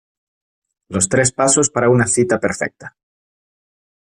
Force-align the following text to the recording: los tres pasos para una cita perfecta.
los 0.89 1.09
tres 1.09 1.31
pasos 1.31 1.69
para 1.69 1.87
una 1.89 2.07
cita 2.07 2.39
perfecta. 2.39 2.95